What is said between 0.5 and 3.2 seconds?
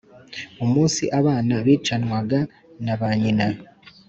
umunsi abana bicanwaga na ba